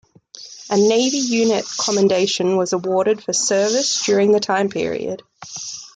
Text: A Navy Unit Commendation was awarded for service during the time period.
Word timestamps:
A 0.71 0.77
Navy 0.77 1.19
Unit 1.19 1.63
Commendation 1.79 2.57
was 2.57 2.73
awarded 2.73 3.21
for 3.23 3.33
service 3.33 4.03
during 4.03 4.31
the 4.31 4.39
time 4.39 4.67
period. 4.69 5.21